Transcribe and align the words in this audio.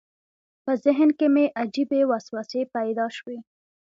په 0.63 0.71
ذهن 0.83 1.09
کې 1.17 1.27
مې 1.33 1.45
عجیبې 1.61 2.01
وسوسې 2.11 2.61
پیدا 2.75 3.05
شوې. 3.17 3.37